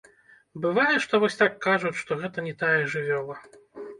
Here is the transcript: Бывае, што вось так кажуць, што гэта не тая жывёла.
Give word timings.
Бывае, 0.63 0.93
што 1.03 1.19
вось 1.23 1.35
так 1.41 1.59
кажуць, 1.67 1.93
што 2.01 2.17
гэта 2.21 2.45
не 2.47 2.53
тая 2.65 2.79
жывёла. 2.95 3.35